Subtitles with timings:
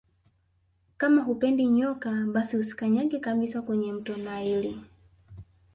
[0.97, 4.79] Kama hupendi nyoka basi usikanyage kabisa kwenye mto naili